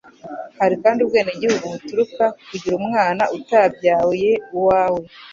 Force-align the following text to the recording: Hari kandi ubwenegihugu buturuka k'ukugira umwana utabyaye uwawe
Hari 0.61 0.75
kandi 0.83 0.99
ubwenegihugu 1.01 1.65
buturuka 1.73 2.23
k'ukugira 2.33 2.75
umwana 2.81 3.23
utabyaye 3.37 4.29
uwawe 4.57 5.01